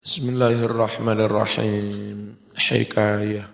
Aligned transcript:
Bismillahirrahmanirrahim. 0.00 2.32
Hikayah. 2.56 3.44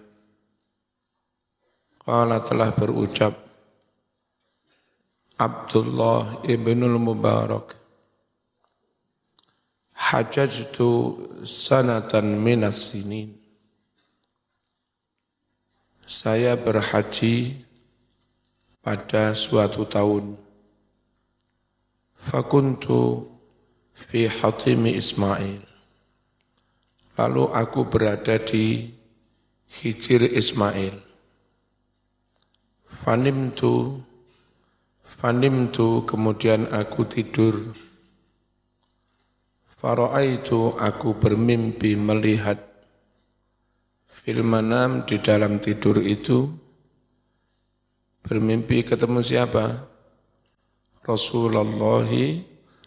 Qala 1.99 2.39
telah 2.39 2.71
berucap 2.71 3.35
Abdullah 5.35 6.47
ibnul 6.47 7.03
Mubarak 7.03 7.75
Hajajtu 9.91 11.19
sanatan 11.43 12.39
minas 12.39 12.95
sinin 12.95 13.35
Saya 16.07 16.55
berhaji 16.55 17.59
pada 18.87 19.35
suatu 19.35 19.83
tahun 19.83 20.39
Fakuntu 22.15 23.35
fi 23.99 24.31
hatimi 24.31 24.95
Ismail 24.95 25.66
Lalu 27.17 27.49
aku 27.49 27.89
berada 27.89 28.37
di 28.37 28.93
Hijir 29.67 30.23
Ismail. 30.23 30.95
Fanim 32.87 33.51
tu, 33.57 34.05
fanim 35.01 35.73
tu, 35.73 36.05
kemudian 36.05 36.69
aku 36.71 37.09
tidur. 37.09 37.57
itu 40.23 40.75
aku 40.77 41.15
bermimpi 41.17 41.95
melihat 41.95 42.59
filmanam 44.07 45.07
di 45.07 45.23
dalam 45.23 45.63
tidur 45.63 46.03
itu 46.03 46.51
bermimpi 48.27 48.83
ketemu 48.83 49.23
siapa? 49.23 49.87
Rasulullah 51.07 52.11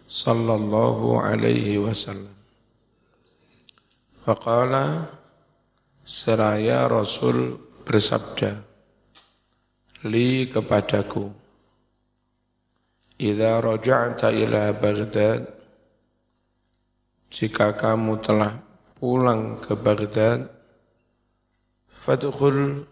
sallallahu 0.04 1.24
alaihi 1.24 1.80
wasallam. 1.80 2.39
Faqala 4.20 5.08
seraya 6.04 6.92
Rasul 6.92 7.56
bersabda 7.88 8.52
li 10.12 10.48
kepadaku 10.52 11.32
Idza 13.20 13.60
raja'ta 13.60 14.32
ila 14.32 14.72
Baghdad 14.76 15.44
jika 17.28 17.76
kamu 17.76 18.24
telah 18.24 18.56
pulang 18.96 19.60
ke 19.60 19.76
Baghdad 19.76 20.48
fadkhul 21.88 22.88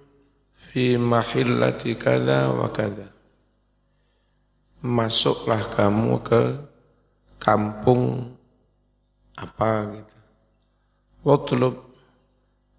fi 0.52 1.00
mahillati 1.00 1.96
kada 1.96 2.52
wa 2.52 2.68
kada 2.72 3.08
masuklah 4.84 5.64
kamu 5.72 6.20
ke 6.22 6.44
kampung 7.40 8.36
apa 9.40 9.96
gitu 9.96 10.17
Watlub 11.28 11.75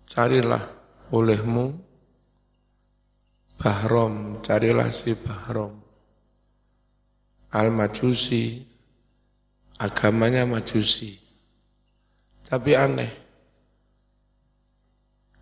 carilah 0.08 0.64
olehmu 1.12 1.84
Bahrom, 3.60 4.40
carilah 4.40 4.88
si 4.88 5.12
Bahrom. 5.12 5.76
Al-Majusi, 7.52 8.64
agamanya 9.76 10.48
Majusi. 10.48 11.12
Tapi 12.48 12.72
aneh. 12.72 13.12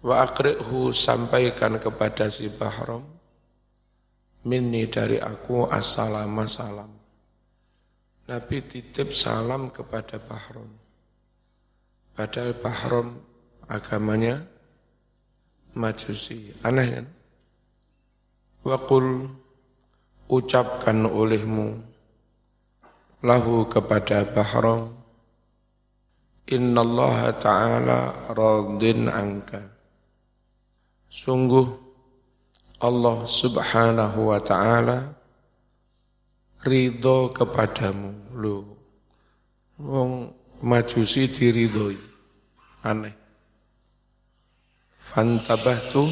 Wa 0.02 0.26
akri'hu 0.26 0.90
sampaikan 0.90 1.78
kepada 1.78 2.26
si 2.26 2.50
Bahrom, 2.50 3.06
minni 4.50 4.90
dari 4.90 5.22
aku 5.22 5.70
assalam 5.70 6.34
salam. 6.50 6.90
Nabi 8.26 8.66
titip 8.66 9.14
salam 9.14 9.70
kepada 9.70 10.18
Bahrom. 10.18 10.85
Padahal 12.16 12.56
Bahrom 12.56 13.20
agamanya 13.68 14.40
Majusi. 15.76 16.56
Aneh 16.64 16.88
kan? 16.88 17.06
Wakul 18.64 19.28
ucapkan 20.24 21.04
olehmu 21.04 21.76
lahu 23.20 23.68
kepada 23.68 24.24
Bahrom 24.24 24.96
Inna 26.48 26.80
Allah 26.80 27.34
Ta'ala 27.36 28.00
radin 28.32 29.12
angka. 29.12 29.60
Sungguh 31.12 31.68
Allah 32.80 33.26
Subhanahu 33.26 34.32
wa 34.32 34.40
Ta'ala 34.40 35.10
ridho 36.64 37.34
kepadamu. 37.34 38.32
Lu, 38.38 38.62
wong 39.82 40.32
majusi 40.62 41.26
diridhoi. 41.26 42.15
Aneh. 42.86 43.14
Fantabahtu 44.94 46.06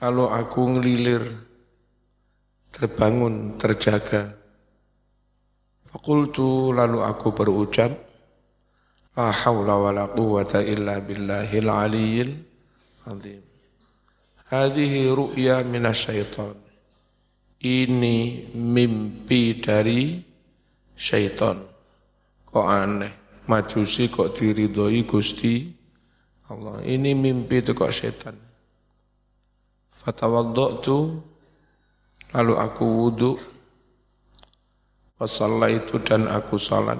lalu 0.00 0.24
aku 0.28 0.60
ngelilir 0.76 1.24
terbangun 2.68 3.56
terjaga. 3.56 4.36
Fakultu 5.88 6.76
lalu 6.76 7.00
aku 7.00 7.32
berucap 7.32 7.92
La 9.20 9.34
wa 9.52 9.90
la 9.92 10.06
quwata 10.08 10.64
illa 10.64 10.96
billahil 11.02 11.68
aliyil 11.68 12.32
azim. 13.04 13.42
Hadihi 14.48 15.12
ru'ya 15.12 15.60
minasyaitan. 15.66 16.56
Ini 17.60 18.48
mimpi 18.56 19.60
dari 19.60 20.16
syaitan. 20.96 21.60
Kok 22.48 22.66
aneh, 22.66 23.19
majusi 23.50 24.06
kok 24.06 24.38
diridhoi 24.38 25.02
Gusti 25.02 25.66
Allah. 26.46 26.78
Ini 26.86 27.10
mimpi 27.18 27.58
itu 27.58 27.74
kok 27.74 27.90
setan. 27.90 28.38
Fatawaddatu 29.90 31.18
lalu 32.30 32.54
aku 32.54 32.84
wudu 32.86 33.34
itu 35.68 35.96
dan 36.00 36.30
aku 36.32 36.56
salat 36.56 36.96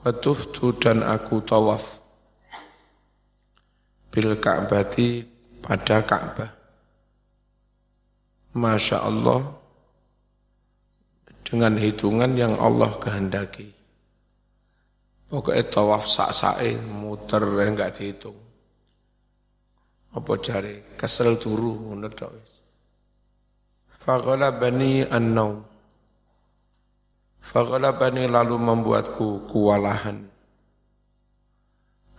watuftu 0.00 0.72
dan 0.80 1.04
aku 1.04 1.44
tawaf 1.44 2.00
bil 4.08 4.32
Ka'bati 4.40 5.28
pada 5.60 6.00
Ka'bah 6.00 6.48
Masya 8.56 9.04
Allah 9.04 9.44
dengan 11.44 11.76
hitungan 11.76 12.32
yang 12.36 12.56
Allah 12.56 12.92
kehendaki. 12.96 13.81
Pokoknya 15.32 15.64
tawaf 15.64 16.04
sak-sae 16.04 16.76
muter 16.76 17.40
enggak 17.40 17.96
dihitung. 17.96 18.36
Apa 20.12 20.36
cari 20.44 20.92
kesel 20.92 21.40
turu 21.40 21.88
ngono 21.88 22.12
tok 22.12 22.30
wis. 22.36 22.52
Faghalabani 23.88 25.08
an-naum. 25.08 25.64
Faghalabani 27.40 28.28
lalu 28.28 28.60
membuatku 28.60 29.48
kewalahan. 29.48 30.20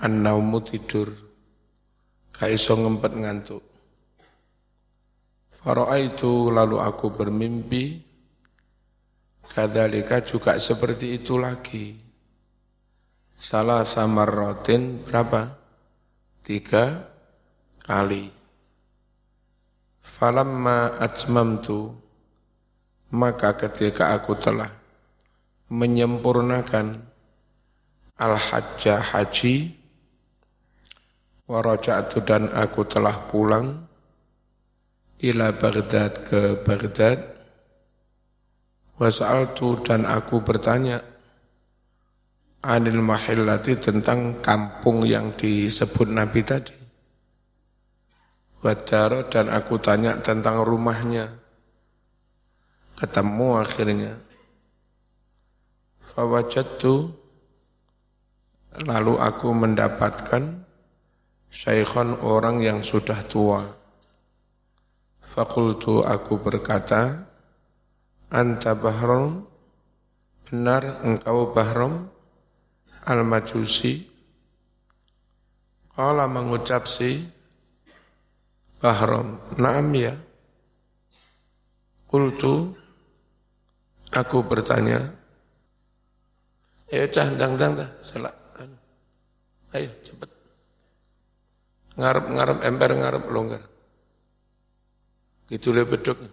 An-naumu 0.01 0.65
tidur. 0.65 1.13
Kaiso 2.33 2.73
ngempet 2.81 3.13
ngantuk. 3.13 3.61
itu 6.01 6.33
lalu 6.49 6.81
aku 6.81 7.13
bermimpi 7.13 8.09
Kadalika 9.53 10.17
juga 10.25 10.57
seperti 10.57 11.21
itu 11.21 11.37
lagi. 11.37 12.02
Salah 13.43 13.83
rotin 14.23 15.03
berapa? 15.03 15.51
Tiga 16.47 17.11
kali. 17.83 18.31
Falamma 19.99 20.95
atmamtu 20.95 21.91
maka 23.11 23.51
ketika 23.59 24.15
aku 24.15 24.39
telah 24.39 24.71
menyempurnakan 25.67 27.03
al-hajjah 28.15 29.11
haji 29.11 29.75
waraja'tu 31.43 32.23
dan 32.23 32.47
aku 32.47 32.87
telah 32.87 33.27
pulang 33.27 33.83
ila 35.19 35.51
Baghdad 35.51 36.15
ke 36.31 36.63
Baghdad 36.63 37.19
Wasa'altu 38.95 39.83
dan 39.83 40.07
aku 40.07 40.39
bertanya 40.39 41.12
anil 42.63 43.03
mahillati 43.03 43.75
tentang 43.75 44.39
kampung 44.39 45.03
yang 45.03 45.35
disebut 45.35 46.07
Nabi 46.07 46.41
tadi. 46.47 46.75
Wadaro 48.63 49.27
dan 49.27 49.51
aku 49.51 49.75
tanya 49.83 50.23
tentang 50.23 50.63
rumahnya. 50.63 51.27
Ketemu 52.95 53.59
akhirnya. 53.59 54.15
Fawajatu 55.99 57.11
lalu 58.87 59.13
aku 59.19 59.51
mendapatkan 59.51 60.63
syaikhan 61.51 62.15
orang 62.23 62.63
yang 62.63 62.79
sudah 62.79 63.19
tua. 63.27 63.67
Fakultu 65.19 66.05
aku 66.05 66.39
berkata, 66.39 67.27
Anta 68.31 68.77
Bahrom, 68.77 69.43
benar 70.47 71.03
engkau 71.03 71.51
Bahrom, 71.51 72.12
Al-Majusi 73.03 74.13
Kala 75.93 76.25
mengucap 76.25 76.89
si 76.89 77.21
Bahram, 78.81 79.37
naam 79.61 79.93
ya. 79.93 80.17
Kultu, 82.09 82.73
aku 84.09 84.43
bertanya, 84.43 84.99
ayo 86.91 87.05
cah, 87.13 87.29
cang, 87.37 87.53
cang, 87.55 87.73
cah, 87.77 87.89
selak. 88.01 88.35
Ayo, 89.73 89.89
cepat. 90.05 90.29
Ngarep-ngarep, 91.97 92.57
ember 92.65 92.91
ngarep, 92.93 93.23
longgar. 93.29 93.63
Gitu 95.49 95.73
le 95.73 95.85
beduknya. 95.85 96.29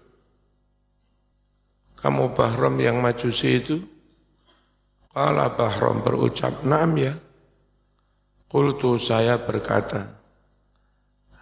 Kamu 2.01 2.33
Bahram 2.33 2.77
yang 2.81 3.01
majusi 3.01 3.61
itu? 3.61 3.81
Kala 5.11 5.51
Bahram 5.59 6.07
berucap, 6.07 6.63
naam 6.63 6.95
ya. 6.95 7.11
Qultu 8.47 8.95
saya 8.95 9.43
berkata, 9.43 10.07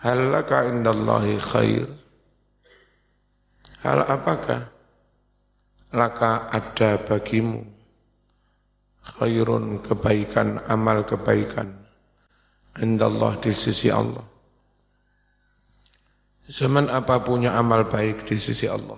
Hal 0.00 0.32
laka 0.32 0.68
indallahi 0.72 1.36
khair? 1.36 1.88
Hal 3.84 4.08
apakah 4.08 4.72
laka 5.92 6.48
ada 6.48 6.96
bagimu 7.02 7.64
khairun 9.04 9.80
kebaikan, 9.84 10.64
amal 10.68 11.04
kebaikan 11.04 11.72
indallah 12.78 13.36
di 13.40 13.50
sisi 13.50 13.90
Allah. 13.90 14.24
Zaman 16.48 16.88
apa 16.88 17.20
punya 17.20 17.52
amal 17.52 17.84
baik 17.84 18.24
di 18.24 18.36
sisi 18.38 18.64
Allah? 18.64 18.96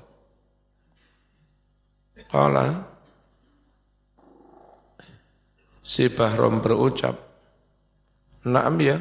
Kala 2.30 2.89
si 5.90 6.06
Bahrom 6.06 6.62
berucap, 6.62 7.18
Naam 8.46 8.78
ya, 8.78 8.96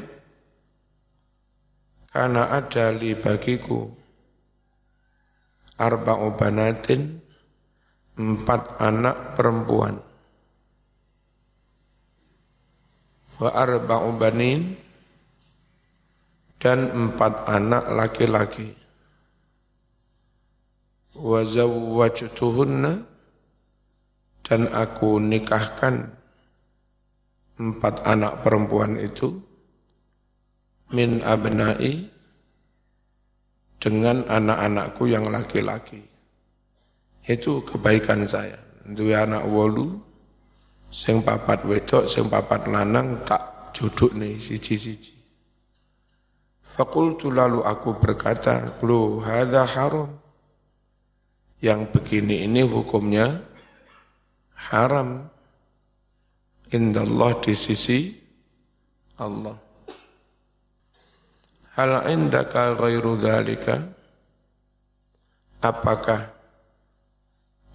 karena 2.09 2.49
ada 2.49 2.89
li 2.89 3.13
bagiku. 3.13 3.87
Arba'u 5.79 6.35
banatin 6.35 7.23
empat 8.19 8.83
anak 8.83 9.39
perempuan. 9.39 9.95
Wa 13.39 13.47
arba'u 13.55 14.19
banin 14.19 14.75
dan 16.59 16.91
empat 16.91 17.47
anak 17.47 17.87
laki-laki. 17.87 18.75
Wa 21.15 21.47
zawwajtuhunna 21.47 23.07
dan 24.43 24.67
aku 24.67 25.23
nikahkan 25.23 26.18
empat 27.59 28.07
anak 28.07 28.39
perempuan 28.39 28.95
itu 28.95 29.35
min 30.95 31.19
abnai 31.21 32.07
dengan 33.79 34.23
anak-anakku 34.25 35.05
yang 35.11 35.27
laki-laki. 35.27 35.99
Itu 37.23 37.61
kebaikan 37.67 38.25
saya. 38.25 38.57
Dua 38.89 39.27
anak 39.27 39.45
wolu, 39.45 40.01
sing 40.89 41.21
papat 41.21 41.61
wedok, 41.67 42.09
sing 42.09 42.25
papat 42.25 42.65
lanang 42.65 43.21
tak 43.21 43.71
joduk 43.75 44.17
nih 44.17 44.39
siji-siji. 44.39 45.13
Fakultu 46.63 47.29
lalu 47.29 47.61
aku 47.61 47.99
berkata, 47.99 48.79
lu 48.81 49.21
hadha 49.21 49.67
haram. 49.67 50.09
Yang 51.59 51.91
begini 51.91 52.47
ini 52.47 52.63
hukumnya 52.63 53.35
haram 54.71 55.27
indallah 56.69 57.37
di 57.41 57.53
sisi 57.57 58.13
Allah. 59.17 59.57
Hal 61.75 62.11
indaka 62.11 62.75
ghairu 62.75 63.15
dhalika? 63.17 63.77
Apakah 65.59 66.21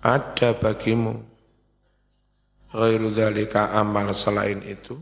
ada 0.01 0.51
bagimu 0.57 1.21
ghairu 2.73 3.09
dhalika 3.13 3.77
amal 3.77 4.13
selain 4.13 4.61
itu? 4.65 4.97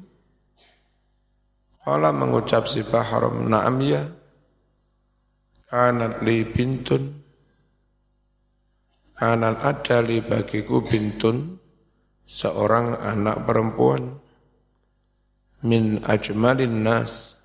Kala 1.82 2.14
mengucap 2.14 2.70
si 2.70 2.86
Bahram, 2.86 3.50
na'am 3.50 3.82
ya, 3.82 4.06
kanat 5.66 6.22
li 6.22 6.46
bintun, 6.46 7.10
kanan 9.18 9.58
ada 9.58 9.98
li 9.98 10.22
bagiku 10.22 10.78
bintun, 10.78 11.58
seorang 12.26 12.98
anak 12.98 13.44
perempuan. 13.46 14.18
Min 15.62 16.02
ajmalin 16.02 16.82
nas. 16.82 17.38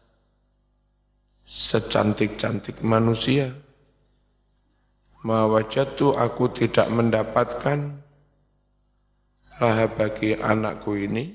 Secantik-cantik 1.47 2.83
manusia. 2.83 3.53
Mawajatu 5.23 6.15
aku 6.15 6.51
tidak 6.51 6.87
mendapatkan 6.91 8.03
lah 9.57 9.89
bagi 9.89 10.37
anakku 10.37 10.93
ini. 10.97 11.33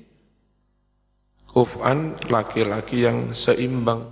Kufan 1.49 2.17
laki-laki 2.29 3.05
yang 3.05 3.29
seimbang. 3.33 4.09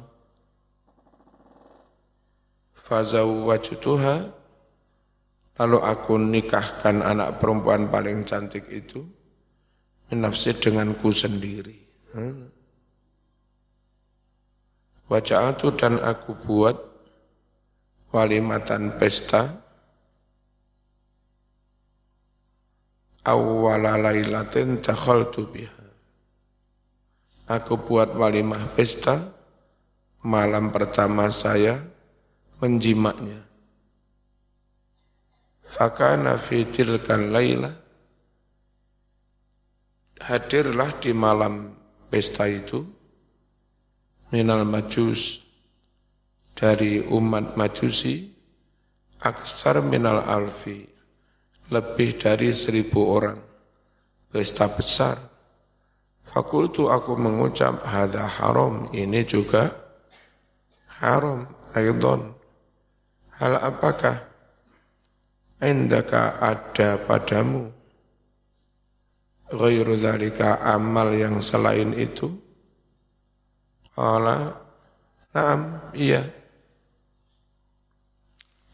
Fazawwajtuha. 2.78 4.16
Lalu 5.62 5.78
aku 5.78 6.18
nikahkan 6.18 7.06
anak 7.06 7.38
perempuan 7.38 7.86
paling 7.94 8.26
cantik 8.26 8.66
itu 8.74 9.21
nafsi 10.12 10.52
denganku 10.56 11.10
sendiri. 11.12 11.80
Wajah 15.12 15.56
itu 15.56 15.76
dan 15.76 16.00
aku 16.00 16.36
buat 16.40 16.76
walimatan 18.16 18.96
pesta 18.96 19.48
awwala 23.28 24.00
lailatin 24.00 24.80
biha. 24.80 25.86
Aku 27.52 27.76
buat 27.84 28.16
walimah 28.16 28.64
pesta 28.76 29.20
malam 30.24 30.72
pertama 30.72 31.28
saya 31.28 31.76
menjimaknya. 32.64 33.44
Fakana 35.66 36.40
fi 36.40 36.68
tilkan 36.68 37.36
lailah 37.36 37.81
hadirlah 40.28 40.94
di 41.02 41.12
malam 41.12 41.74
pesta 42.10 42.46
itu 42.46 42.86
minal 44.30 44.64
majus 44.64 45.44
dari 46.54 47.02
umat 47.02 47.58
majusi 47.58 48.30
aksar 49.22 49.82
minal 49.86 50.26
alfi 50.26 50.86
lebih 51.72 52.20
dari 52.20 52.52
seribu 52.52 53.00
orang. 53.16 53.40
Pesta 54.32 54.68
besar. 54.72 55.18
Fakultu 56.22 56.88
aku 56.88 57.20
mengucap 57.20 57.84
hada 57.84 58.24
haram 58.24 58.88
ini 58.96 59.28
juga 59.28 59.68
haram 61.02 61.50
aydon 61.76 62.32
hal 63.36 63.58
apakah 63.58 64.22
indaka 65.60 66.38
ada 66.40 67.02
padamu 67.04 67.74
ghairu 69.52 70.00
dzalika 70.00 70.64
amal 70.64 71.12
yang 71.12 71.44
selain 71.44 71.92
itu? 71.96 72.32
Qala 73.92 74.56
na'am, 75.36 75.92
iya. 75.96 76.24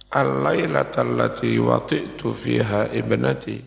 Al-lailatal 0.08 1.20
lati 1.20 1.58
wati'tu 1.60 2.30
fiha 2.32 2.94
ibnati. 2.94 3.60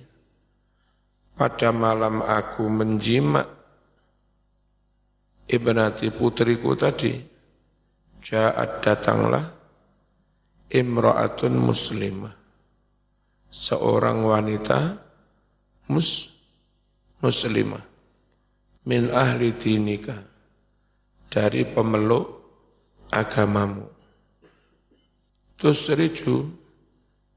Pada 1.36 1.72
malam 1.72 2.24
aku 2.24 2.64
menjimat 2.70 3.48
ibnati 5.50 6.08
putriku 6.14 6.72
tadi. 6.78 7.12
Ja'at 8.20 8.84
datanglah 8.84 9.44
imra'atun 10.68 11.54
muslimah. 11.56 12.36
Seorang 13.50 14.22
wanita 14.22 14.78
muslim 15.90 16.29
muslimah 17.20 17.84
min 18.88 19.12
ahli 19.12 19.52
dinika 19.54 20.16
dari 21.30 21.62
pemeluk 21.68 22.26
agamamu. 23.12 23.86
Terus 25.60 25.92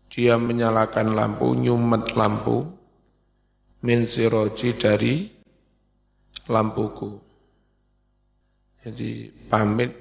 dia 0.07 0.39
menyalakan 0.39 1.11
lampu, 1.11 1.51
nyumet 1.57 2.15
lampu, 2.15 2.63
min 3.83 4.07
siroji 4.07 4.79
dari 4.79 5.27
lampuku. 6.47 7.11
Jadi 8.83 9.27
pamit 9.51 9.91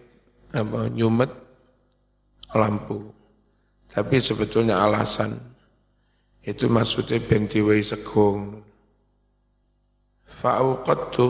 apa 0.55 0.87
nyumet 0.91 1.33
lampu. 2.55 3.11
Tapi 3.91 4.17
sebetulnya 4.23 4.81
alasan 4.81 5.37
itu 6.43 6.71
maksudnya 6.71 7.19
bentiwai 7.21 7.83
segong 7.83 8.72
fa'auqadtu 10.33 11.27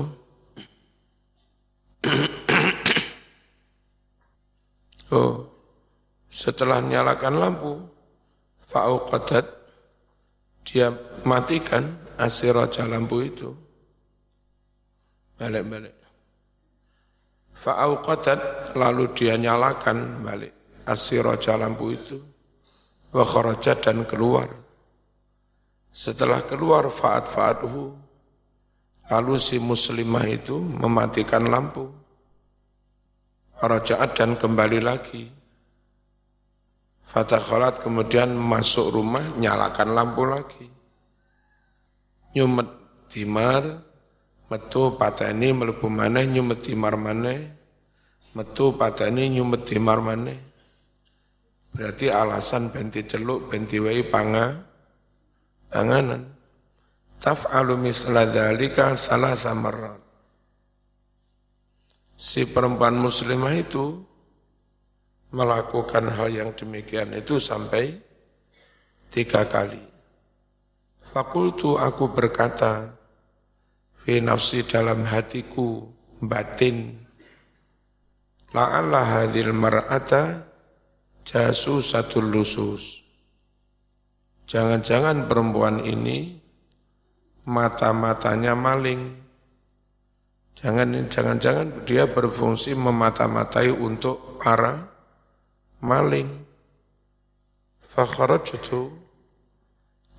oh 5.19 5.35
setelah 6.31 6.79
nyalakan 6.79 7.35
lampu 7.37 7.73
fa'auqadat 8.63 9.47
dia 10.65 10.89
matikan 11.29 11.85
asiraja 12.17 12.89
lampu 12.89 13.21
itu. 13.27 13.51
Balik-balik. 15.37 15.97
Fa'auqadat 17.53 18.73
lalu 18.75 19.13
dia 19.13 19.37
nyalakan 19.37 20.23
balik 20.25 20.83
asiraja 20.89 21.59
lampu 21.61 21.93
itu. 21.93 22.19
Wa 23.13 23.27
dan 23.61 24.09
keluar. 24.09 24.49
Setelah 25.93 26.41
keluar 26.49 26.89
faat 26.89 27.29
fa'atuhu 27.29 27.93
lalu 29.11 29.41
si 29.41 29.59
muslimah 29.59 30.27
itu 30.29 30.59
mematikan 30.59 31.49
lampu. 31.49 31.91
Rajaat 33.63 34.19
dan 34.19 34.35
kembali 34.35 34.81
lagi. 34.83 35.25
Fatakhalat 37.07 37.79
kemudian 37.79 38.35
masuk 38.35 38.91
rumah, 38.91 39.23
nyalakan 39.39 39.89
lampu 39.95 40.23
lagi. 40.27 40.67
Nyumet 42.33 42.69
dimar, 43.13 43.63
metu 44.49 44.97
pateni 44.97 45.53
melebu 45.53 45.87
maneh 45.93 46.25
nyumet 46.29 46.65
dimar 46.65 46.97
maneh, 46.97 47.41
metu 48.33 48.73
pateni 48.75 49.29
nyumet 49.29 49.63
dimar 49.69 50.01
maneh. 50.01 50.41
Berarti 51.73 52.13
alasan 52.13 52.69
benti 52.69 53.05
celuk, 53.05 53.49
benti 53.49 53.81
wai 53.81 54.05
panga, 54.05 54.53
panganan. 55.73 56.42
Taf'alu 57.23 57.79
misla 57.79 58.26
dhalika 58.26 58.99
salah 58.99 59.38
samarrat. 59.38 60.02
Si 62.19 62.43
perempuan 62.50 62.99
muslimah 62.99 63.55
itu 63.55 64.02
melakukan 65.31 66.11
hal 66.19 66.35
yang 66.35 66.50
demikian 66.50 67.14
itu 67.14 67.38
sampai 67.38 67.95
tiga 69.07 69.47
kali. 69.47 69.79
Fakultu 70.99 71.79
aku 71.79 72.11
berkata, 72.11 72.91
fi 74.02 74.19
nafsi 74.19 74.67
dalam 74.67 75.07
hatiku 75.07 75.87
batin, 76.19 77.07
la'alla 78.50 78.99
hadhil 78.99 79.55
mar'ata 79.55 80.43
jasu 81.23 81.79
satu 81.79 82.19
lusus. 82.19 83.07
Jangan-jangan 84.50 85.31
perempuan 85.31 85.87
ini 85.87 86.42
mata-matanya 87.47 88.55
maling. 88.55 89.19
Jangan 90.55 91.11
jangan-jangan 91.11 91.83
dia 91.83 92.07
berfungsi 92.07 92.79
memata-matai 92.79 93.75
untuk 93.75 94.39
para 94.39 94.87
maling. 95.83 96.31
Fakharajtu 97.83 98.95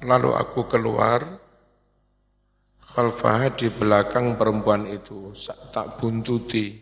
lalu 0.03 0.31
aku 0.35 0.67
keluar 0.67 1.23
khalfaha 2.83 3.49
di 3.55 3.71
belakang 3.71 4.35
perempuan 4.35 4.85
itu 4.91 5.31
tak 5.71 5.97
buntuti. 5.97 6.75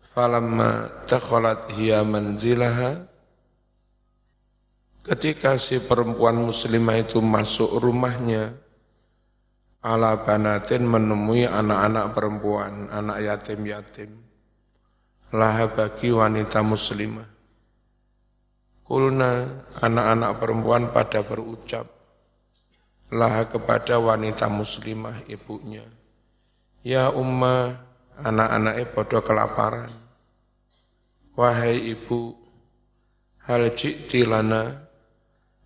Falamma 0.00 1.04
takhalat 1.06 1.70
hiya 1.74 2.06
manzilaha 2.06 3.09
Ketika 5.00 5.56
si 5.56 5.80
perempuan 5.80 6.36
muslimah 6.36 7.00
itu 7.00 7.24
masuk 7.24 7.80
rumahnya, 7.80 8.52
ala 9.80 10.20
banatin 10.20 10.84
menemui 10.84 11.48
anak-anak 11.48 12.12
perempuan, 12.12 12.92
anak 12.92 13.18
yatim-yatim 13.24 14.30
laha 15.30 15.70
bagi 15.70 16.10
wanita 16.10 16.60
muslimah. 16.66 17.28
Kulna 18.82 19.46
anak-anak 19.78 20.32
perempuan 20.42 20.90
pada 20.90 21.22
berucap 21.22 21.86
laha 23.14 23.46
kepada 23.46 24.02
wanita 24.02 24.50
muslimah 24.50 25.22
ibunya. 25.30 25.86
Ya 26.82 27.14
umma 27.14 27.78
anak-anaknya 28.18 28.84
bodoh 28.90 29.22
kelaparan. 29.22 29.94
Wahai 31.38 31.94
ibu, 31.94 32.34
hal 33.46 33.70
jikti 33.70 34.26
lana, 34.26 34.89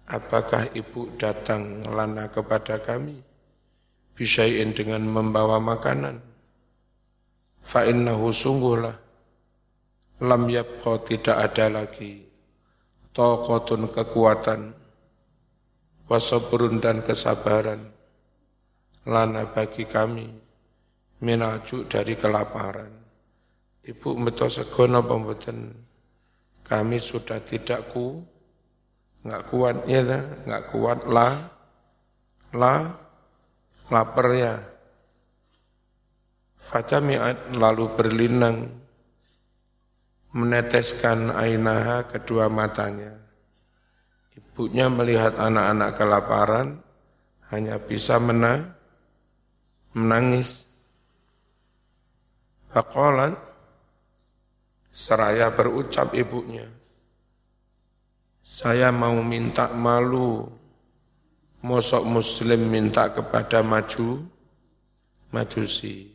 apakah 0.09 0.73
ibu 0.77 1.13
datang 1.17 1.85
lana 1.89 2.29
kepada 2.29 2.81
kami? 2.81 3.21
Bisain 4.15 4.71
dengan 4.71 5.03
membawa 5.05 5.59
makanan. 5.59 6.23
Fa'innahu 7.65 8.31
sungguhlah. 8.31 8.97
Lam 10.23 10.43
yabqa 10.47 11.03
tidak 11.03 11.37
ada 11.51 11.67
lagi. 11.83 12.23
Taqatun 13.11 13.91
kekuatan. 13.91 14.61
Wasabrun 16.07 16.79
dan 16.79 17.03
kesabaran. 17.03 17.83
Lana 19.11 19.51
bagi 19.51 19.83
kami. 19.89 20.29
Minaju 21.25 21.89
dari 21.91 22.15
kelaparan. 22.15 22.93
Ibu 23.85 24.17
meto 24.17 24.49
segono 24.49 25.05
kami 26.65 26.97
sudah 26.97 27.45
tidak 27.45 27.93
ku 27.93 28.25
nggak 29.25 29.43
kuat 29.49 29.77
ya 29.89 30.21
nggak 30.45 30.65
kuat 30.69 31.09
lah 31.09 31.33
lah 32.53 32.81
lapar 33.89 34.29
ya 34.37 34.55
Fatami'at 36.65 37.53
lalu 37.61 37.93
berlinang 37.93 38.85
meneteskan 40.35 41.31
ainaha 41.31 42.09
kedua 42.09 42.51
matanya. 42.51 43.15
Ibunya 44.35 44.91
melihat 44.91 45.39
anak-anak 45.39 45.91
kelaparan, 45.95 46.69
hanya 47.55 47.79
bisa 47.79 48.19
mena, 48.19 48.75
menangis. 49.95 50.67
Fakolan, 52.75 53.39
seraya 54.91 55.55
berucap 55.55 56.11
ibunya, 56.19 56.67
saya 58.55 58.95
mau 58.95 59.19
minta 59.19 59.67
malu, 59.75 60.47
mosok 61.67 62.07
muslim 62.07 62.71
minta 62.71 63.11
kepada 63.11 63.67
maju, 63.67 64.23
majusi. 65.35 66.15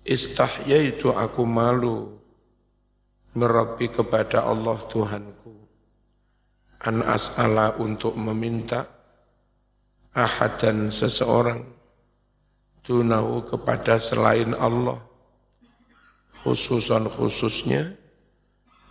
Istahya 0.00 0.80
itu 0.80 1.12
aku 1.12 1.44
malu, 1.44 2.16
Merabi 3.32 3.88
kepada 3.88 4.44
Allah 4.44 4.76
Tuhanku. 4.76 5.56
An 6.84 7.00
as'ala 7.00 7.80
untuk 7.80 8.12
meminta 8.12 8.84
ahad 10.12 10.60
dan 10.60 10.92
seseorang 10.92 11.64
tunahu 12.84 13.48
kepada 13.48 13.96
selain 13.96 14.52
Allah 14.52 15.00
khususan 16.44 17.08
khususnya 17.08 17.96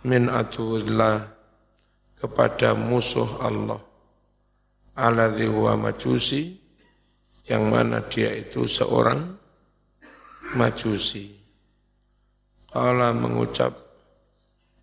min 0.02 0.26
atuillah 0.26 1.41
kepada 2.22 2.78
musuh 2.78 3.42
Allah 3.42 3.82
alladhi 4.94 5.50
huwa 5.50 5.74
majusi 5.90 6.54
yang 7.50 7.66
mana 7.66 8.06
dia 8.06 8.30
itu 8.30 8.62
seorang 8.70 9.34
majusi 10.54 11.42
Kala 12.72 13.12
mengucap 13.12 13.76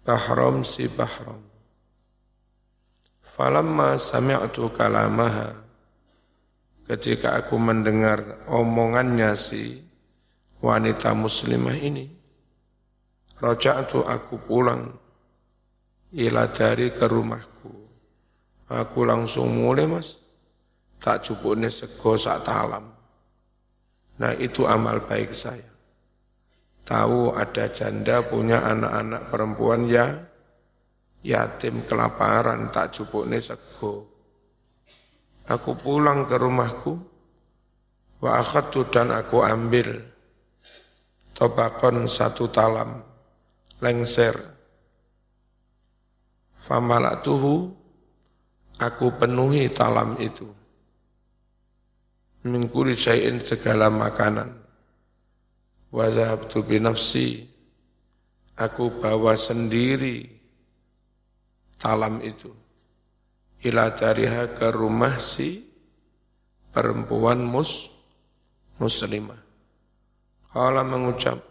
Bahram 0.06 0.62
si 0.62 0.86
Bahram. 0.86 1.42
Falamma 3.26 3.98
sami'tu 3.98 4.70
kalamaha. 4.70 5.58
Ketika 6.86 7.34
aku 7.42 7.58
mendengar 7.58 8.46
omongannya 8.46 9.34
si 9.34 9.82
wanita 10.62 11.18
muslimah 11.18 11.82
ini. 11.82 12.14
Roja'tu 13.42 14.06
aku 14.06 14.38
pulang 14.46 14.94
ila 16.16 16.50
dari 16.50 16.90
ke 16.94 17.06
rumahku. 17.06 17.74
Aku 18.70 19.02
langsung 19.02 19.50
mulai 19.50 19.90
mas, 19.90 20.22
tak 21.02 21.26
cukup 21.26 21.58
ini 21.58 21.70
sego 21.70 22.14
sak 22.18 22.46
talam. 22.46 22.86
Nah 24.20 24.34
itu 24.38 24.66
amal 24.70 25.02
baik 25.06 25.34
saya 25.34 25.70
tahu 26.90 27.38
ada 27.38 27.70
janda 27.70 28.26
punya 28.26 28.66
anak-anak 28.66 29.30
perempuan 29.30 29.86
ya 29.86 30.10
yatim 31.22 31.86
kelaparan 31.86 32.74
tak 32.74 32.90
cukup 32.98 33.30
nih 33.30 33.38
sego. 33.38 34.10
Aku 35.46 35.78
pulang 35.78 36.26
ke 36.26 36.34
rumahku 36.34 36.94
wa 38.26 38.42
akhadtu 38.42 38.90
dan 38.90 39.14
aku 39.14 39.46
ambil 39.46 40.02
tobakon 41.38 42.10
satu 42.10 42.50
talam 42.50 43.06
lengser 43.82 44.34
famalatuhu 46.70 47.74
aku 48.78 49.06
penuhi 49.18 49.74
talam 49.74 50.14
itu. 50.22 50.46
Mingkuri 52.46 52.94
segala 52.94 53.90
makanan. 53.90 54.54
Wa 55.90 56.06
dhahabtu 56.06 56.62
bi 56.62 56.78
nafsi 56.78 57.42
aku 58.54 59.02
bawa 59.02 59.34
sendiri 59.34 60.30
talam 61.82 62.22
itu. 62.22 62.54
Ila 63.66 63.92
dariha 63.92 64.56
ke 64.56 64.72
rumah 64.72 65.20
si 65.20 65.60
perempuan 66.72 67.44
mus 67.44 67.92
muslimah. 68.80 69.42
Kala 70.54 70.86
mengucap 70.86 71.44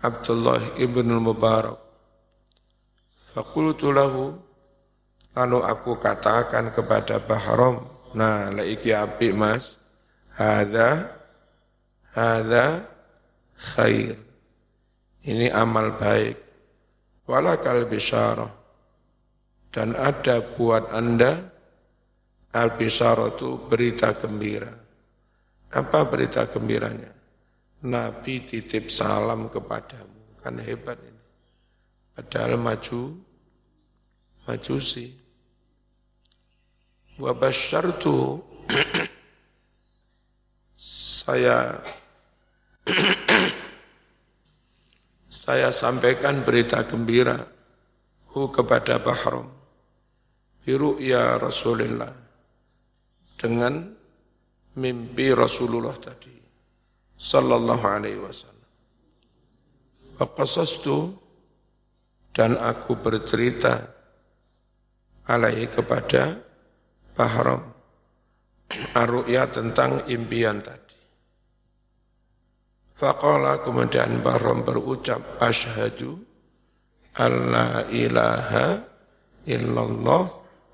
Abdullah 0.00 0.80
ibn 0.80 1.12
Mubarak 1.20 1.87
Fakultu 3.38 3.94
lahu 3.94 4.34
Lalu 5.38 5.58
aku 5.62 5.94
katakan 6.02 6.74
kepada 6.74 7.22
Bahram 7.22 7.86
Nah, 8.18 8.50
laiki 8.50 8.90
api 8.90 9.30
mas 9.30 9.78
Hada 10.34 11.06
Hada 12.18 12.82
khair 13.54 14.28
ini 15.28 15.52
amal 15.52 15.92
baik. 16.00 16.36
Walakal 17.28 17.84
bisyarah. 17.84 18.48
Dan 19.68 19.92
ada 19.92 20.40
buat 20.40 20.88
Anda 20.88 21.36
al 22.56 22.72
itu 22.80 23.50
berita 23.68 24.16
gembira. 24.16 24.72
Apa 25.68 26.08
berita 26.08 26.48
gembiranya? 26.48 27.12
Nabi 27.84 28.40
titip 28.40 28.88
salam 28.88 29.52
kepadamu. 29.52 30.40
Kan 30.40 30.56
hebat 30.64 30.96
ini. 31.04 31.24
Padahal 32.16 32.56
maju, 32.56 33.20
majusi. 34.48 35.12
Wa 37.20 37.36
basyartu 37.36 38.40
saya 40.72 41.76
saya 45.28 45.68
sampaikan 45.68 46.40
berita 46.40 46.80
gembira 46.88 47.36
hu 48.32 48.48
kepada 48.48 48.96
Bahram 49.04 49.44
biru 50.64 50.96
ya 50.96 51.36
Rasulullah 51.36 52.12
dengan 53.36 53.84
mimpi 54.80 55.32
Rasulullah 55.36 55.96
tadi. 55.98 56.36
Sallallahu 57.18 57.82
alaihi 57.82 58.22
wasallam. 58.22 58.70
Wa 60.22 60.26
qasastu 60.38 61.18
dan 62.30 62.54
aku 62.54 62.94
bercerita 62.94 63.97
alaihi 65.28 65.68
kepada 65.68 66.40
Bahram 67.14 67.62
Arru'ya 68.96 69.48
tentang 69.48 70.08
impian 70.08 70.60
tadi 70.60 70.96
Faqala 72.98 73.62
kemudian 73.62 74.18
Bahram 74.18 74.66
berucap 74.66 75.38
asyhadu 75.38 76.18
alla 77.14 77.86
ilaha 77.94 78.82
illallah 79.46 80.24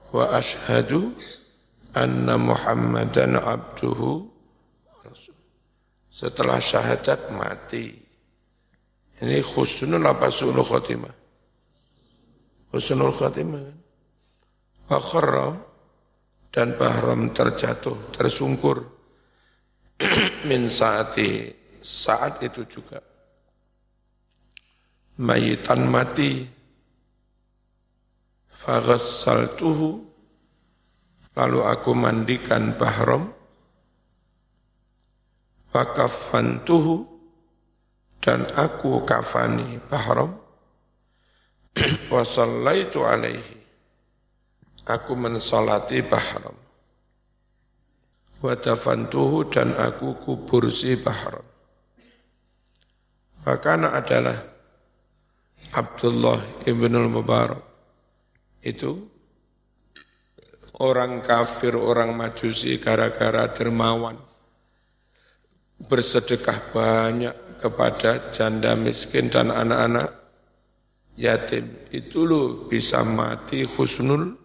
wa 0.09 0.25
asyhadu 0.33 1.13
anna 1.93 2.41
Muhammadan 2.41 3.37
abduhu 3.37 4.33
setelah 6.15 6.63
syahadat 6.63 7.29
mati. 7.35 7.91
Ini 9.19 9.43
khusnul 9.43 10.07
apa 10.07 10.31
su'ul 10.31 10.63
khatimah? 10.63 11.15
Khusnul 12.71 13.15
khatimah 13.15 13.61
kan? 13.63 13.84
Wa 14.85 15.01
dan 16.53 16.77
Bahram 16.77 17.33
terjatuh, 17.33 18.13
tersungkur. 18.13 18.85
Min 20.49 20.69
saati 20.69 21.49
saat 21.81 22.45
itu 22.45 22.69
juga. 22.69 23.01
Mayitan 25.25 25.89
mati. 25.89 26.45
Faghassaltuhu 28.53 29.89
lalu 31.33 31.61
aku 31.65 31.91
mandikan 31.97 32.77
Bahram. 32.77 33.33
Tuhu 36.63 36.97
dan 38.21 38.47
aku 38.53 39.03
kafani 39.03 39.81
Bahram. 39.89 40.39
Wa 42.15 42.23
sallaitu 42.23 43.03
alaihi 43.03 43.64
aku 44.85 45.13
mensolati 45.17 46.05
Bahram. 46.05 46.57
Wa 48.45 48.53
dafantuhu 48.61 49.49
dan 49.49 49.73
aku 49.73 50.21
kubur 50.21 50.69
si 50.69 51.01
Bahram. 51.01 51.45
Makana 53.45 53.93
adalah 53.97 54.37
Abdullah 55.77 56.65
ibnul 56.65 57.09
Mubarak. 57.13 57.61
Itu 58.65 59.05
orang 60.81 61.21
kafir, 61.21 61.77
orang 61.77 62.17
majusi 62.17 62.81
gara-gara 62.81 63.49
dermawan. 63.53 64.17
Bersedekah 65.85 66.73
banyak 66.73 67.37
kepada 67.61 68.33
janda 68.33 68.73
miskin 68.77 69.29
dan 69.29 69.53
anak-anak 69.53 70.09
yatim. 71.21 71.89
Itu 71.93 72.25
lo 72.25 72.65
bisa 72.69 73.05
mati 73.05 73.69
husnul 73.69 74.44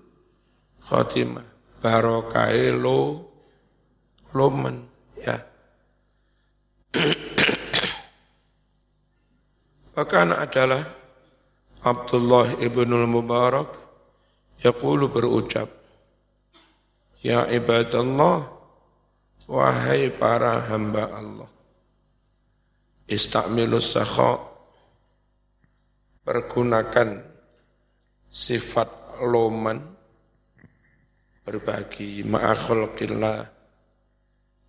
khotimah. 0.89 1.45
Barokai 1.79 2.73
lo 2.75 3.23
lomen 4.33 4.83
ya. 5.15 5.37
Bahkan 9.95 10.27
adalah 10.35 10.83
Abdullah 11.79 12.59
ibnul 12.59 13.07
Mubarak 13.07 13.71
yaqulu 14.59 15.07
berucap 15.07 15.71
Ya 17.19 17.47
ibadallah 17.47 18.47
wahai 19.47 20.07
para 20.11 20.55
hamba 20.71 21.03
Allah 21.11 21.49
istakmilus 23.09 23.97
sakha 23.97 24.37
pergunakan 26.21 27.25
sifat 28.29 29.19
loman 29.25 29.81
berbagi 31.49 32.21
ma'akhulqillah 32.29 33.41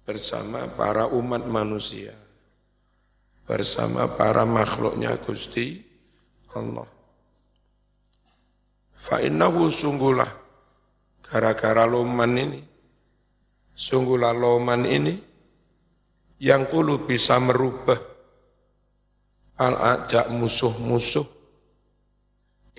bersama 0.08 0.64
para 0.72 1.12
umat 1.12 1.44
manusia 1.44 2.16
bersama 3.44 4.08
para 4.16 4.48
makhluknya 4.48 5.12
Gusti 5.20 5.76
Allah. 6.56 6.88
Fa'innahu 8.96 9.68
sungguhlah 9.68 10.32
gara-gara 11.20 11.84
loman 11.84 12.32
ini, 12.48 12.64
sungguhlah 13.76 14.32
loman 14.32 14.88
ini 14.88 15.20
yang 16.40 16.64
kulu 16.64 17.04
bisa 17.04 17.36
merubah 17.36 18.00
al-ajak 19.60 20.32
musuh-musuh 20.32 21.28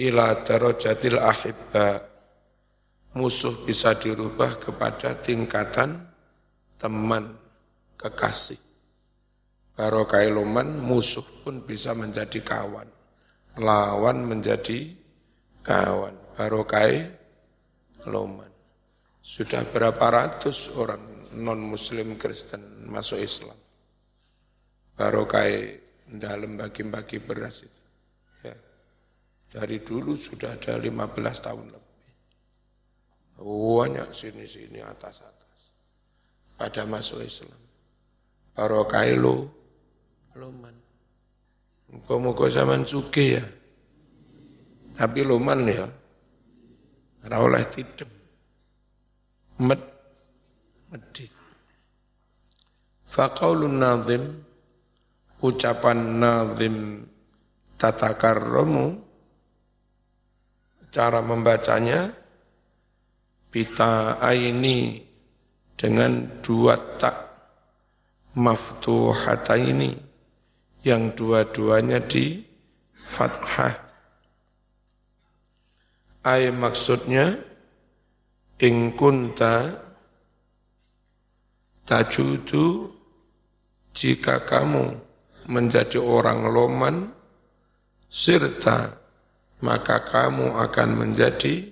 ila 0.02 0.42
darajatil 0.42 1.22
ahibba 1.22 2.11
musuh 3.18 3.66
bisa 3.68 3.96
dirubah 3.98 4.60
kepada 4.62 5.18
tingkatan 5.20 6.00
teman 6.80 7.36
kekasih 8.00 8.72
Barokai 9.82 10.28
loman, 10.28 10.84
musuh 10.84 11.26
pun 11.42 11.66
bisa 11.66 11.98
menjadi 11.98 12.38
kawan. 12.44 12.86
Lawan 13.58 14.30
menjadi 14.30 14.94
kawan. 15.66 16.38
Barokai 16.38 17.02
loman. 18.06 18.52
Sudah 19.26 19.66
berapa 19.66 20.06
ratus 20.06 20.76
orang 20.78 21.34
non-muslim 21.34 22.14
Kristen 22.14 22.86
masuk 22.94 23.26
Islam. 23.26 23.58
Barokai 24.94 25.82
dalam 26.06 26.62
bagi-bagi 26.62 27.18
beras 27.18 27.66
itu. 27.66 27.84
Ya. 28.46 28.58
Dari 29.50 29.82
dulu 29.82 30.14
sudah 30.14 30.62
ada 30.62 30.78
15 30.78 31.42
tahun 31.42 31.66
lebih. 31.74 31.81
Banyak 33.42 34.14
sini-sini 34.14 34.86
atas-atas. 34.86 35.74
Pada 36.54 36.86
masuk 36.86 37.26
Islam. 37.26 37.58
Barokai 38.54 39.18
lo 39.18 39.62
Loman. 40.38 40.76
Muka-muka 41.92 42.48
zaman 42.48 42.88
suke 42.88 43.36
ya. 43.36 43.44
Tapi 44.96 45.20
loman 45.28 45.68
ya. 45.68 45.88
Ora 47.28 47.60
tidem. 47.68 48.08
Med 49.60 49.82
medit. 50.88 51.32
Faqaulun 53.12 53.76
nazim 53.76 54.24
ucapan 55.44 56.00
nazim 56.16 57.04
tatakarramu 57.76 59.04
cara 60.96 61.20
membacanya 61.20 62.16
bita 63.52 64.18
aini 64.24 65.04
dengan 65.76 66.40
dua 66.40 66.80
tak 66.96 67.16
maftuhata 68.40 69.60
ini 69.60 69.92
yang 70.88 71.12
dua-duanya 71.12 72.00
di 72.00 72.40
fathah. 72.96 73.92
Ay 76.24 76.54
maksudnya 76.54 77.36
in 78.62 78.94
kunta 78.94 79.74
tajudu 81.84 82.94
jika 83.92 84.46
kamu 84.48 84.96
menjadi 85.50 85.98
orang 85.98 86.46
loman 86.48 87.10
sirta 88.08 88.96
maka 89.66 90.06
kamu 90.06 90.56
akan 90.62 90.90
menjadi 90.94 91.71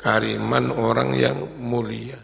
kariman 0.00 0.72
orang 0.72 1.12
yang 1.12 1.60
mulia. 1.60 2.16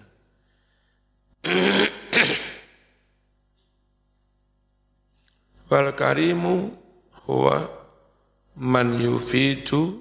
Wal 5.68 5.92
karimu 5.92 6.72
huwa 7.28 7.68
man 8.56 8.96
yufitu 8.96 10.00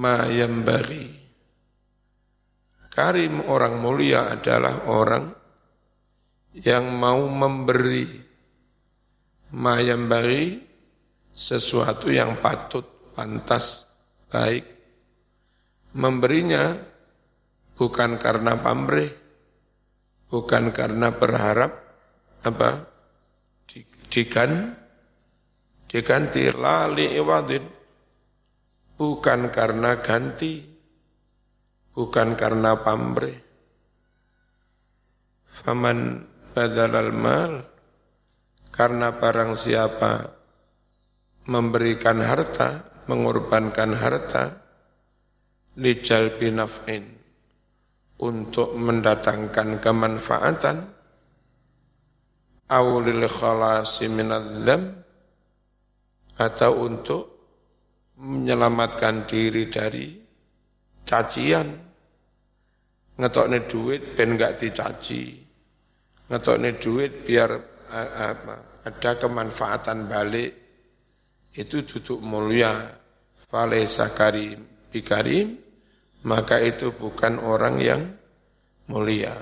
ma 0.00 0.24
yambari. 0.24 1.28
Karim 2.88 3.44
orang 3.44 3.76
mulia 3.76 4.32
adalah 4.32 4.88
orang 4.88 5.28
yang 6.56 6.88
mau 6.96 7.28
memberi 7.28 8.08
ma 9.52 9.76
yambari 9.76 10.56
sesuatu 11.28 12.08
yang 12.08 12.40
patut, 12.40 13.12
pantas, 13.12 13.84
baik. 14.32 14.75
Memberinya 15.96 16.76
bukan 17.72 18.20
karena 18.20 18.60
pamrih, 18.60 19.08
bukan 20.28 20.68
karena 20.76 21.16
berharap 21.16 21.72
apa 22.44 22.84
digan 24.12 24.76
diganti 25.88 26.52
lali 26.52 27.16
iwadin. 27.16 27.64
Bukan 28.96 29.52
karena 29.52 30.00
ganti 30.00 30.64
bukan 31.96 32.36
karena 32.36 32.80
pamrih. 32.80 33.40
Faman 35.44 36.24
badalal 36.52 37.12
mal 37.12 37.52
karena 38.72 39.16
barang 39.16 39.52
siapa 39.56 40.12
memberikan 41.48 42.20
harta, 42.20 42.84
mengorbankan 43.08 43.96
harta, 43.96 44.65
lijal 45.76 46.36
binaf'in, 46.40 47.04
untuk 48.16 48.72
mendatangkan 48.72 49.76
kemanfaatan, 49.76 50.76
awlil 52.72 53.28
khalasi 53.28 54.08
minadzam, 54.08 55.04
atau 56.36 56.72
untuk 56.84 57.22
menyelamatkan 58.16 59.28
diri 59.28 59.68
dari 59.68 60.16
cacian, 61.04 61.68
ngetoknya 63.20 63.68
duit 63.68 64.16
ben 64.16 64.36
gak 64.40 64.56
dicaci, 64.60 65.24
ngetoknya 66.32 66.76
duit 66.80 67.24
biar 67.24 67.50
ada 68.84 69.10
kemanfaatan 69.20 70.08
balik, 70.08 70.52
itu 71.56 71.84
duduk 71.84 72.20
mulia. 72.24 72.72
Falaisa 73.46 74.10
karim 74.10 74.90
bikarim 74.90 75.65
maka 76.24 76.62
itu 76.62 76.94
bukan 76.96 77.36
orang 77.42 77.76
yang 77.82 78.02
mulia. 78.88 79.36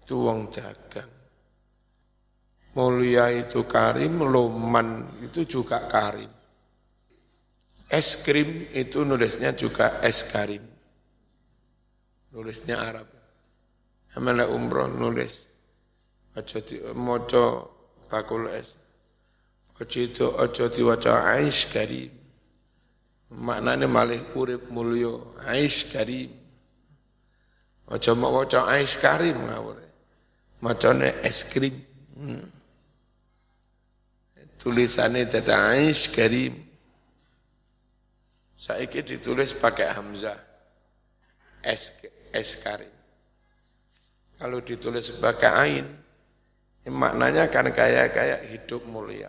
Itu 0.00 0.24
wong 0.24 0.48
dagang. 0.48 1.10
Mulia 2.70 3.34
itu 3.34 3.66
karim 3.66 4.22
loman 4.22 5.20
itu 5.26 5.44
juga 5.44 5.84
karim. 5.90 6.30
Es 7.90 8.22
krim 8.22 8.70
itu 8.70 9.02
nulisnya 9.02 9.50
juga 9.52 9.98
es 10.06 10.22
karim. 10.22 10.62
Nulisnya 12.30 12.78
Arab. 12.78 13.10
Amala 14.14 14.46
umroh 14.46 14.86
nulis. 14.86 15.50
Aja 16.38 16.62
moco 16.94 17.46
bakul 18.06 18.46
es. 18.54 18.78
Ojo 19.80 19.96
itu 19.96 20.28
ojo 20.28 20.68
diwaca 20.68 21.24
Aish 21.24 21.72
Karim. 21.72 22.19
Maknanya 23.30 23.86
malih 23.86 24.34
urip 24.34 24.66
mulio 24.74 25.38
Aish 25.46 25.86
Karim. 25.94 26.34
Ojo 27.86 28.12
mau 28.18 28.34
waca 28.34 28.66
Aish 28.66 28.98
Karim 28.98 29.38
ngawur. 29.38 29.78
Macane 30.60 31.22
es 31.22 31.46
krim. 31.46 31.74
Hmm. 32.18 32.46
Tulisannya 34.58 35.30
tata 35.30 35.78
Aish 35.78 36.10
Karim. 36.10 36.58
Saiki 38.58 39.00
ditulis 39.06 39.54
pakai 39.56 39.94
Hamzah. 39.94 40.36
Es, 41.62 41.96
es 42.34 42.58
Karim. 42.60 42.92
Kalau 44.36 44.58
ditulis 44.64 45.16
pakai 45.20 45.52
Ain, 45.52 45.86
maknanya 46.88 47.52
kan 47.52 47.68
kayak-kayak 47.68 48.48
hidup 48.48 48.84
mulia 48.88 49.28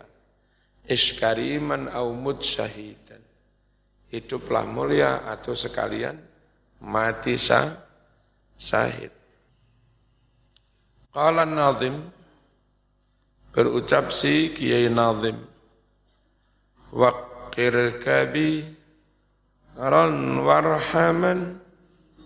iskariman 0.88 1.86
au 1.92 2.14
syahidan. 2.40 3.01
Hiduplah 4.12 4.68
mulia 4.68 5.24
atau 5.24 5.56
sekalian 5.56 6.20
mati 6.84 7.40
sah, 7.40 7.64
syahid. 8.60 9.08
Qala 11.08 11.48
nazim 11.48 11.96
berucap 13.52 14.12
si 14.12 14.52
Kiai 14.52 14.92
Nazim 14.92 15.36
waqir 16.92 18.00
kabi 18.00 18.64
ran 19.76 20.44
warhaman 20.44 21.60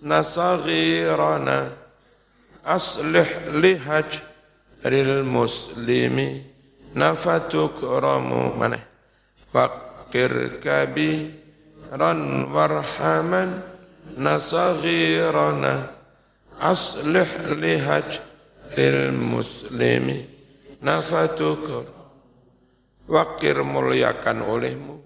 nasaghirana 0.03 1.71
aslih 2.67 3.27
lihaj 3.59 4.23
ril 4.83 5.23
muslimi 5.23 6.43
nafatuk 6.95 7.79
ramu 7.83 8.55
mana 8.55 8.79
fakir 9.51 10.59
kabi 10.59 11.31
warhaman 12.51 13.63
nasaghirana. 14.17 15.93
Aslih 16.57 17.29
lihaj 17.53 18.17
lil 18.75 19.13
muslimi. 19.13 20.25
Nafatuk. 20.81 21.93
Wakir 23.07 23.63
muliakan 23.63 24.43
olehmu. 24.43 24.97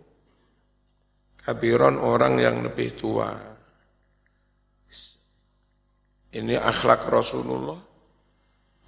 Kabiron 1.42 2.02
orang 2.02 2.42
yang 2.42 2.66
lebih 2.66 2.90
tua. 2.98 3.30
Ini 6.32 6.56
akhlak 6.56 7.12
Rasulullah. 7.12 7.78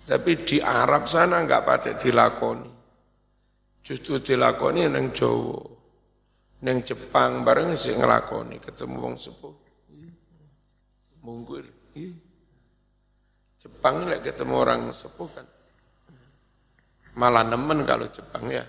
Tapi 0.03 0.31
di 0.43 0.57
Arab 0.59 1.07
sana 1.07 1.43
enggak 1.43 1.63
pakai 1.67 1.93
dilakoni. 1.99 2.71
Justru 3.83 4.23
dilakoni 4.23 4.87
neng 4.87 5.11
Jawa. 5.11 5.72
Neng 6.63 6.79
Jepang 6.81 7.43
bareng 7.43 7.75
sih 7.75 7.91
ngelakoni 7.93 8.57
ketemu 8.63 8.95
wong 8.97 9.15
sepuh. 9.19 9.55
Mungkur. 11.23 11.63
Jepang 13.59 14.07
lek 14.07 14.23
ketemu 14.23 14.53
orang 14.59 14.81
sepuh 14.95 15.29
kan. 15.31 15.47
Malah 17.19 17.43
nemen 17.43 17.83
kalau 17.83 18.07
Jepang 18.07 18.47
ya. 18.47 18.63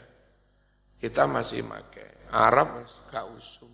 Kita 0.98 1.30
masih 1.30 1.62
make. 1.62 2.30
Arab 2.34 2.82
gak 3.10 3.26
usum. 3.30 3.70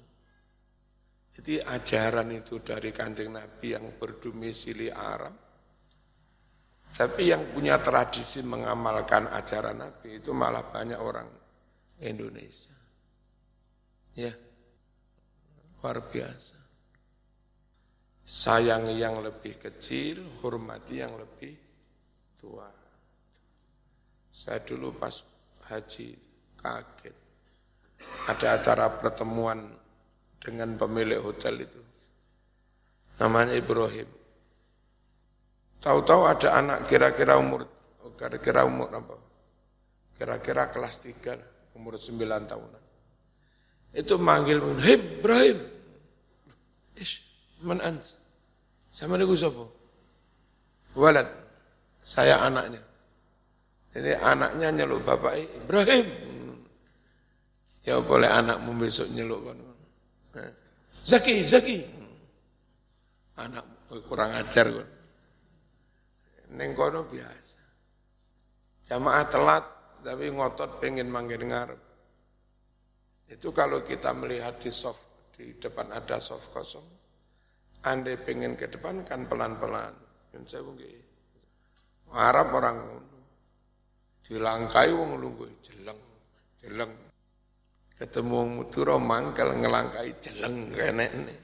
Jadi 1.32 1.56
ajaran 1.56 2.28
itu 2.36 2.60
dari 2.60 2.92
kanjeng 2.92 3.32
Nabi 3.32 3.72
yang 3.72 3.96
berdomisili 3.96 4.92
Arab 4.92 5.50
tapi 6.90 7.30
yang 7.30 7.54
punya 7.54 7.78
tradisi 7.78 8.42
mengamalkan 8.42 9.30
ajaran 9.30 9.78
Nabi 9.78 10.18
itu 10.18 10.34
malah 10.34 10.66
banyak 10.66 10.98
orang 10.98 11.28
Indonesia. 12.02 12.79
Ya, 14.16 14.32
luar 15.80 16.02
biasa. 16.10 16.58
Sayangi 18.26 18.94
yang 18.98 19.22
lebih 19.22 19.58
kecil, 19.58 20.22
hormati 20.42 21.02
yang 21.02 21.14
lebih 21.18 21.54
tua. 22.38 22.70
Saya 24.30 24.62
dulu 24.62 24.94
pas 24.94 25.18
haji 25.66 26.08
kaget. 26.58 27.16
Ada 28.30 28.56
acara 28.62 28.86
pertemuan 29.02 29.66
dengan 30.38 30.78
pemilik 30.78 31.20
hotel 31.20 31.66
itu. 31.66 31.82
Namanya 33.20 33.52
Ibrahim 33.52 34.08
Tahu-tahu 35.80 36.22
ada 36.28 36.60
anak 36.60 36.78
kira-kira 36.92 37.40
umur 37.40 37.64
kira-kira 38.20 38.68
umur 38.68 38.92
apa? 38.92 39.16
Kira-kira 40.12 40.68
kelas 40.68 41.00
tiga, 41.00 41.40
umur 41.72 41.96
sembilan 41.96 42.44
tahunan. 42.44 42.79
Itu 43.90 44.18
manggil, 44.22 44.62
"Hei 44.78 44.96
Ibrahim." 44.96 45.58
Ish, 46.94 47.24
man 47.64 47.82
ans? 47.82 48.20
Sama 48.90 49.16
niku 49.16 49.34
sapa? 49.34 49.64
Walad. 50.98 51.26
Saya 52.02 52.42
anaknya. 52.42 52.82
Jadi 53.90 54.14
anaknya 54.18 54.68
nyeluk 54.70 55.02
bapak 55.02 55.34
Ibrahim. 55.38 56.06
Ya 57.82 57.98
boleh 57.98 58.30
anakmu 58.30 58.76
besok 58.78 59.10
nyeluk 59.10 59.40
kan. 59.46 59.58
Zaki, 61.00 61.42
Zaki. 61.42 61.78
Anak 63.40 63.64
kurang 64.06 64.36
ajar 64.36 64.68
kan. 64.68 64.88
Neng 66.54 66.74
kono 66.74 67.06
biasa. 67.06 67.62
Jamaah 68.90 69.26
telat 69.30 69.64
tapi 70.02 70.28
ngotot 70.34 70.82
pengen 70.82 71.08
manggil 71.08 71.40
ngarep. 71.46 71.80
Itu 73.30 73.54
kalau 73.54 73.86
kita 73.86 74.10
melihat 74.10 74.58
di 74.58 74.74
soft 74.74 75.30
di 75.30 75.54
depan 75.54 75.94
ada 75.94 76.18
soft 76.18 76.50
kosong. 76.50 76.82
Andai 77.86 78.18
pengen 78.18 78.58
ke 78.58 78.66
depan 78.66 79.06
kan 79.06 79.30
pelan-pelan. 79.30 79.94
Arab 82.10 82.48
orang 82.58 82.76
ngono. 82.82 83.18
Dilangkai 84.26 84.90
wong 84.94 85.18
lungguh 85.18 85.50
jeleng, 85.62 86.02
jeleng. 86.62 86.92
Ketemu 87.98 88.30
wong 88.30 88.50
Madura 88.62 88.94
mangkel 88.98 89.48
ngelangkai 89.58 90.10
jeleng 90.22 90.70
kenek 90.74 91.10
ne. 91.14 91.34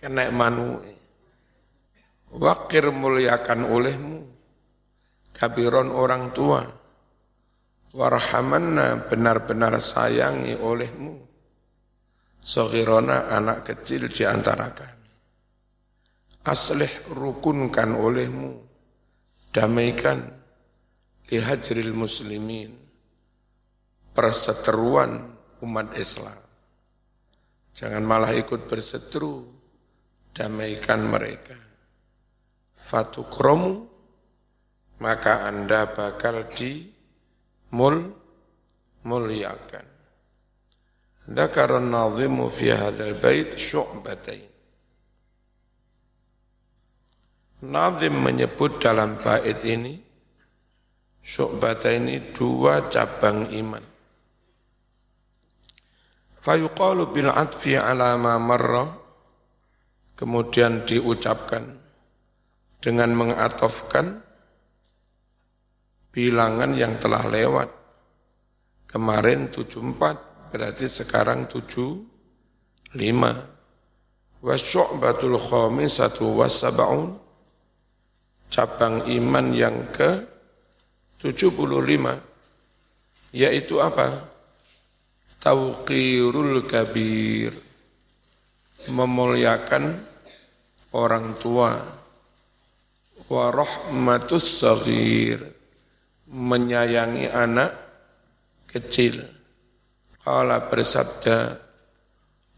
Kenek 0.00 0.28
manu. 0.32 0.80
Wakir 2.32 2.88
muliakan 2.92 3.60
olehmu. 3.68 4.20
Kabiron 5.32 5.92
orang 5.92 6.32
tua. 6.32 6.81
Warhamanna 7.92 9.04
benar-benar 9.04 9.76
sayangi 9.76 10.56
olehmu. 10.56 11.28
Sohirona 12.42 13.30
anak 13.30 13.68
kecil 13.68 14.08
di 14.10 14.26
antara 14.26 14.72
kami. 14.72 15.10
Aslih 16.42 16.90
rukunkan 17.14 17.94
olehmu 17.94 18.50
damaikan 19.54 20.18
lihajril 21.30 21.94
muslimin 21.94 22.74
perseteruan 24.12 25.22
umat 25.62 25.96
Islam. 25.96 26.40
Jangan 27.72 28.04
malah 28.04 28.36
ikut 28.36 28.68
berseteru, 28.68 29.48
damaikan 30.36 31.08
mereka. 31.08 31.56
Fatukromu, 32.76 33.88
maka 35.00 35.48
Anda 35.48 35.88
bakal 35.88 36.52
di 36.52 36.91
mul 37.72 38.12
muliakan. 39.02 39.86
Dakaran 41.22 41.88
nazimu 41.90 42.46
fi 42.52 42.70
hadzal 42.70 43.18
bait 43.18 43.58
syu'batain. 43.58 44.50
Nazim 47.62 48.14
menyebut 48.18 48.82
dalam 48.82 49.16
bait 49.22 49.62
ini 49.62 50.12
Syu'bata 51.22 51.94
ini 51.94 52.34
dua 52.34 52.90
cabang 52.90 53.46
iman. 53.54 53.84
Fayuqalu 56.42 57.14
bil 57.14 57.30
atfi 57.30 57.78
ala 57.78 58.18
ma 58.18 58.34
marra 58.42 58.90
kemudian 60.18 60.82
diucapkan 60.82 61.78
dengan 62.82 63.14
mengatofkan 63.14 64.18
bilangan 66.12 66.76
yang 66.76 67.00
telah 67.00 67.24
lewat. 67.24 67.72
Kemarin 68.84 69.48
74 69.48 70.52
berarti 70.52 70.84
sekarang 70.84 71.48
75. 71.48 72.04
Wa 74.44 74.56
syu'batul 74.58 75.40
khamisatu 75.40 76.36
wassab'un 76.36 77.16
cabang 78.52 79.08
iman 79.08 79.46
yang 79.56 79.88
ke 79.88 80.28
75 81.24 82.20
yaitu 83.32 83.80
apa? 83.80 84.28
Tauqirul 85.40 86.62
kabir 86.68 87.56
memuliakan 88.92 90.04
orang 90.92 91.34
tua 91.40 91.80
wa 93.30 93.46
rahmatus 93.48 94.60
saghir 94.60 95.40
menyayangi 96.32 97.28
anak 97.28 97.70
kecil. 98.66 99.20
Qala 100.22 100.70
bersabda 100.72 101.60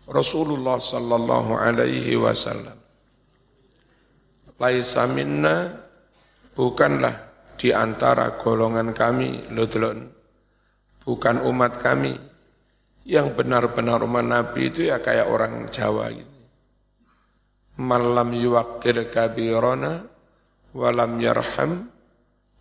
Rasulullah 0.04 0.76
sallallahu 0.76 1.56
alaihi 1.56 2.12
wasallam 2.20 2.76
Laisa 4.54 5.10
minna 5.10 5.66
bukanlah 6.54 7.34
di 7.58 7.74
antara 7.74 8.38
golongan 8.38 8.94
kami, 8.94 9.50
lodlon, 9.50 10.06
bukan 11.02 11.42
umat 11.50 11.82
kami. 11.82 12.14
Yang 13.04 13.36
benar-benar 13.36 14.00
umat 14.06 14.24
Nabi 14.24 14.72
itu 14.72 14.88
ya 14.88 15.02
kayak 15.02 15.28
orang 15.28 15.68
Jawa 15.68 16.08
gitu. 16.08 16.38
Malam 17.82 18.32
yuwakir 18.32 19.10
kabirona, 19.10 20.06
walam 20.72 21.18
yarham 21.18 21.90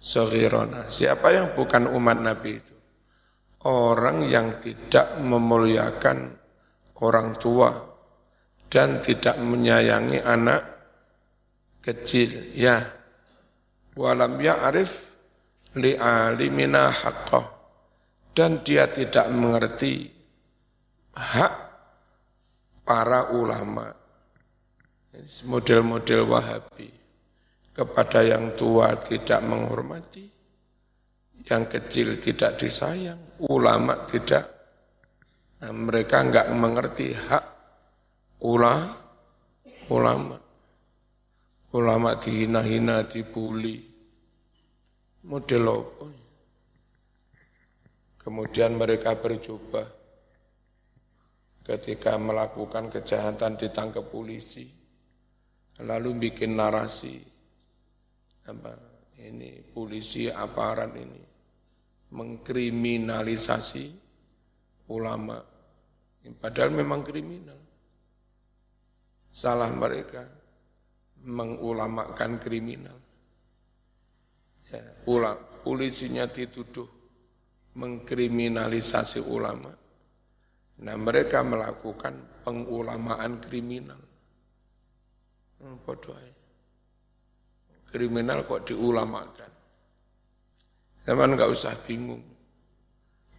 sogirona. 0.03 0.91
Siapa 0.91 1.31
yang 1.31 1.47
bukan 1.55 1.87
umat 1.87 2.19
Nabi 2.19 2.51
itu? 2.59 2.75
Orang 3.63 4.27
yang 4.27 4.59
tidak 4.59 5.15
memuliakan 5.23 6.35
orang 6.99 7.39
tua 7.39 7.71
dan 8.67 8.99
tidak 8.99 9.39
menyayangi 9.39 10.19
anak 10.19 10.61
kecil. 11.79 12.51
Ya, 12.51 12.83
walam 13.95 14.35
ya'rif 14.43 15.07
li'alimina 15.79 16.91
haqqah 16.91 17.47
dan 18.35 18.59
dia 18.67 18.91
tidak 18.91 19.31
mengerti 19.31 20.11
hak 21.15 21.53
para 22.83 23.31
ulama 23.31 23.93
model-model 25.45 26.25
wahabi 26.25 27.02
kepada 27.73 28.21
yang 28.21 28.53
tua 28.53 28.93
tidak 29.01 29.41
menghormati 29.41 30.25
yang 31.43 31.67
kecil 31.67 32.21
tidak 32.21 32.61
disayang 32.61 33.19
ulama 33.49 34.05
tidak 34.05 34.45
nah, 35.59 35.73
mereka 35.73 36.21
enggak 36.21 36.47
mengerti 36.53 37.11
hak 37.11 37.45
ulama 38.45 38.93
ulama 39.89 40.43
ulama 41.73 42.15
dihina-hina, 42.21 43.03
dibully. 43.09 43.81
Model 45.25 45.65
apa? 45.65 46.07
Kemudian 48.23 48.77
mereka 48.77 49.17
bercoba 49.19 49.83
ketika 51.63 52.15
melakukan 52.19 52.91
kejahatan 52.91 53.59
ditangkap 53.59 54.03
polisi, 54.07 54.67
lalu 55.83 56.29
bikin 56.29 56.55
narasi 56.55 57.32
apa 58.43 58.71
ini 59.23 59.63
polisi 59.71 60.27
aparat 60.27 60.91
ini 60.99 61.21
mengkriminalisasi 62.13 63.85
ulama, 64.93 65.41
padahal 66.37 66.71
memang 66.75 67.01
kriminal. 67.01 67.57
Salah 69.33 69.73
mereka 69.73 70.29
mengulamakan 71.25 72.37
kriminal. 72.37 72.99
Ya, 74.69 74.85
polisinya 75.65 76.29
dituduh 76.29 76.85
mengkriminalisasi 77.73 79.25
ulama. 79.25 79.73
Nah 80.83 80.95
mereka 80.97 81.41
melakukan 81.41 82.45
pengulamaan 82.45 83.41
kriminal. 83.41 84.01
Hmm, 85.63 85.79
kriminal 87.93 88.41
kok 88.41 88.65
diulamakan. 88.65 89.51
Zaman 91.05 91.37
nggak 91.37 91.51
usah 91.53 91.77
bingung. 91.85 92.25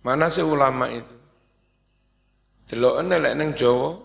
Mana 0.06 0.30
sih 0.30 0.46
ulama 0.46 0.86
itu? 0.86 1.16
Delok 2.70 3.02
lek 3.02 3.34
ning 3.34 3.50
Jawa, 3.58 3.98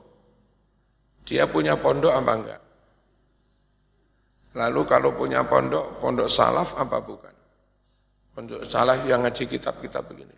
dia 1.24 1.46
punya 1.46 1.78
pondok 1.78 2.12
apa 2.12 2.32
enggak? 2.34 2.62
Lalu 4.58 4.82
kalau 4.90 5.14
punya 5.14 5.46
pondok, 5.46 6.02
pondok 6.02 6.26
salaf 6.26 6.76
apa 6.76 6.98
bukan? 7.00 7.36
Pondok 8.34 8.66
salaf 8.66 9.06
yang 9.06 9.22
ngaji 9.24 9.44
kitab-kitab 9.46 10.04
begini. 10.10 10.36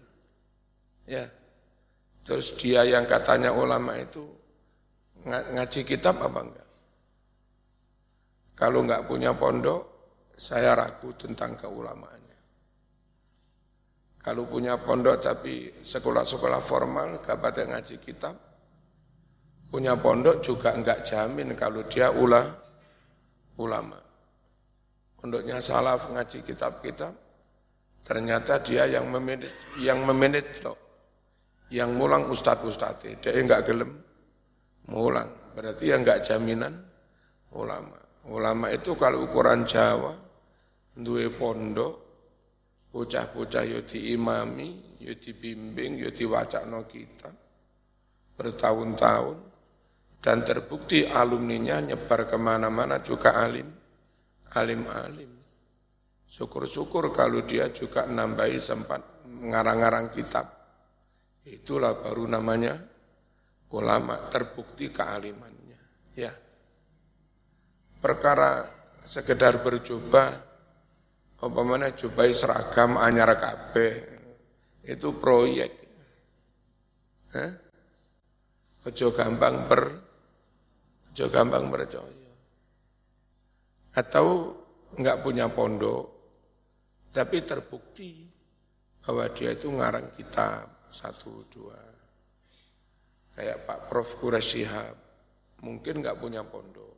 Ya. 1.07 1.25
Terus 2.21 2.53
dia 2.59 2.85
yang 2.85 3.09
katanya 3.09 3.49
ulama 3.55 3.97
itu 3.97 4.21
ngaji 5.25 5.81
kitab 5.85 6.21
apa 6.21 6.39
enggak? 6.41 6.69
Kalau 8.53 8.85
enggak 8.85 9.09
punya 9.09 9.33
pondok, 9.33 9.90
saya 10.35 10.75
ragu 10.77 11.13
tentang 11.17 11.55
keulamaannya. 11.57 12.39
Kalau 14.21 14.45
punya 14.45 14.77
pondok 14.77 15.17
tapi 15.17 15.81
sekolah-sekolah 15.81 16.61
formal, 16.61 17.17
gak 17.25 17.41
ngaji 17.41 17.97
kitab, 17.97 18.37
punya 19.71 19.95
pondok 19.97 20.43
juga 20.43 20.75
enggak 20.75 21.07
jamin 21.07 21.55
kalau 21.55 21.81
dia 21.87 22.11
ulah 22.11 22.45
ulama. 23.57 23.97
Pondoknya 25.17 25.61
salaf 25.61 26.09
ngaji 26.09 26.41
kitab-kitab, 26.41 27.13
ternyata 28.05 28.57
dia 28.61 28.89
yang 28.89 29.09
memanage, 29.09 29.77
yang 29.79 30.01
memanage 30.01 30.65
loh. 30.65 30.77
Yang 31.71 31.89
mulang 31.95 32.27
ustadz 32.27 32.67
ustadz 32.67 33.07
dia 33.21 33.31
enggak 33.31 33.63
gelem 33.63 33.95
mulang. 34.91 35.29
Berarti 35.55 35.93
yang 35.93 36.03
enggak 36.03 36.25
jaminan 36.25 36.73
ulama. 37.53 38.00
Ulama 38.31 38.71
itu 38.71 38.95
kalau 38.95 39.27
ukuran 39.27 39.67
Jawa, 39.67 40.15
duwe 40.95 41.27
pondok, 41.35 41.93
bocah-bocah 42.95 43.63
yo 43.67 43.83
diimami, 43.83 44.99
yo 45.03 45.11
dibimbing, 45.19 45.99
yo 45.99 46.15
diwacakno 46.15 46.87
kita 46.87 47.27
bertahun-tahun 48.39 49.37
dan 50.23 50.47
terbukti 50.47 51.03
alumninya 51.03 51.83
nyebar 51.83 52.23
ke 52.23 52.37
mana-mana 52.39 53.03
juga 53.03 53.35
alim, 53.35 53.67
alim-alim. 54.55 55.31
Syukur-syukur 56.31 57.11
kalau 57.11 57.43
dia 57.43 57.67
juga 57.75 58.07
nambahi 58.07 58.55
sempat 58.55 59.27
ngarang-ngarang 59.27 60.07
kitab. 60.15 60.47
Itulah 61.43 61.99
baru 61.99 62.23
namanya 62.31 62.79
ulama 63.75 64.31
terbukti 64.31 64.87
kealimannya. 64.87 65.79
Ya. 66.15 66.31
Perkara 68.01 68.65
sekedar 69.05 69.61
bercoba, 69.61 70.33
apa 71.41 71.61
mana 71.61 71.93
seragam 72.33 72.97
anyar 72.97 73.37
kabeh 73.37 73.93
itu 74.89 75.13
proyek. 75.21 75.71
Hah? 77.37 77.51
Ojo 78.81 79.13
gampang 79.13 79.69
ber 79.69 79.83
ojo 81.13 81.25
gampang 81.29 81.69
percaya. 81.69 82.33
Atau 83.93 84.57
enggak 84.97 85.21
punya 85.21 85.45
pondok, 85.53 86.09
tapi 87.13 87.45
terbukti 87.45 88.25
bahwa 89.05 89.29
dia 89.29 89.53
itu 89.53 89.69
ngarang 89.69 90.09
kitab 90.17 90.89
satu 90.89 91.45
dua. 91.53 91.77
Kayak 93.37 93.63
Pak 93.63 93.79
Prof. 93.87 94.09
Qurashihab, 94.17 94.95
mungkin 95.63 96.01
enggak 96.03 96.19
punya 96.19 96.41
pondok, 96.43 96.90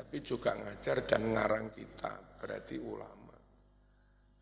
tapi 0.00 0.24
juga 0.24 0.56
ngajar 0.56 1.04
dan 1.04 1.28
ngarang 1.28 1.76
kitab, 1.76 2.40
berarti 2.40 2.80
ulama. 2.80 3.36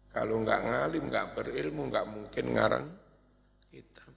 Kalau 0.06 0.38
enggak 0.38 0.62
ngalim, 0.70 1.10
enggak 1.10 1.34
berilmu, 1.34 1.82
enggak 1.90 2.06
mungkin 2.06 2.44
ngarang 2.54 2.86
kitab. 3.66 4.14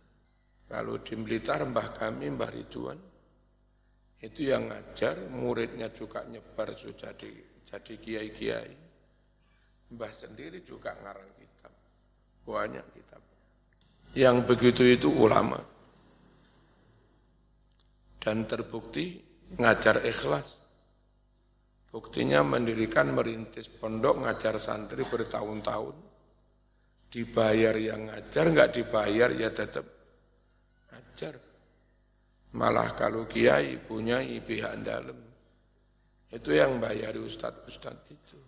Kalau 0.69 1.01
di 1.01 1.17
Blitar 1.17 1.65
Mbah 1.65 1.97
kami, 1.97 2.29
Mbah 2.29 2.51
Ridwan, 2.53 2.99
itu 4.21 4.53
yang 4.53 4.69
ngajar, 4.69 5.17
muridnya 5.33 5.89
juga 5.89 6.21
nyebar 6.29 6.77
sudah 6.77 7.09
jadi, 7.17 7.65
jadi 7.65 7.93
kiai-kiai. 7.97 8.73
Mbah 9.97 10.13
sendiri 10.13 10.61
juga 10.61 10.93
ngarang 10.93 11.41
kitab, 11.41 11.73
banyak 12.45 12.85
kitab. 12.93 13.21
Yang 14.13 14.37
begitu 14.45 14.83
itu 14.85 15.09
ulama. 15.09 15.57
Dan 18.21 18.45
terbukti 18.45 19.17
ngajar 19.57 20.05
ikhlas. 20.05 20.61
Buktinya 21.91 22.39
mendirikan 22.39 23.11
merintis 23.11 23.67
pondok 23.67 24.23
ngajar 24.23 24.55
santri 24.55 25.03
bertahun-tahun. 25.03 25.95
Dibayar 27.11 27.75
yang 27.75 28.07
ngajar, 28.07 28.47
nggak 28.47 28.71
dibayar 28.71 29.29
ya 29.35 29.51
tetap 29.51 29.83
ajar. 30.95 31.35
Malah 32.55 32.95
kalau 32.95 33.27
kiai 33.27 33.75
punya 33.75 34.23
pihak 34.23 34.79
dalam. 34.79 35.19
Itu 36.31 36.55
yang 36.55 36.79
bayari 36.79 37.19
ustadz-ustadz 37.19 38.07
itu. 38.07 38.39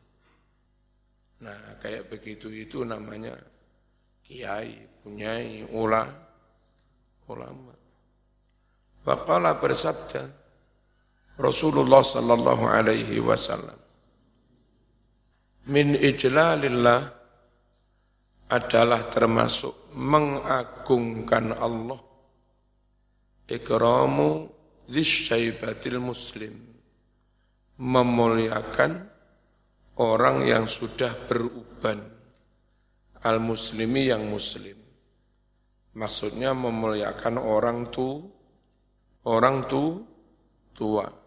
Nah 1.44 1.76
kayak 1.84 2.08
begitu 2.08 2.48
itu 2.48 2.88
namanya 2.88 3.36
kiai, 4.24 5.04
punyai, 5.04 5.68
ula, 5.68 6.08
ulama. 7.28 7.76
Waqala 9.04 9.60
bersabda 9.60 10.43
Rasulullah 11.34 12.06
sallallahu 12.06 12.70
alaihi 12.70 13.18
wasallam. 13.18 13.74
Min 15.66 15.98
ijlalillah 15.98 17.02
adalah 18.54 19.02
termasuk 19.10 19.90
mengagungkan 19.98 21.58
Allah. 21.58 21.98
Ikramu 23.50 24.46
zisyaibatil 24.86 25.98
muslim. 25.98 26.54
Memuliakan 27.82 29.10
orang 29.98 30.46
yang 30.46 30.70
sudah 30.70 31.18
beruban. 31.26 31.98
Al 33.26 33.42
muslimi 33.42 34.06
yang 34.14 34.30
muslim. 34.30 34.78
Maksudnya 35.98 36.54
memuliakan 36.54 37.42
orang 37.42 37.90
tu 37.90 38.22
orang 39.26 39.66
tu 39.66 40.04
tua 40.74 41.23